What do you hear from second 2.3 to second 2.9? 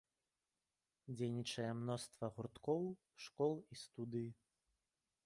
гурткоў,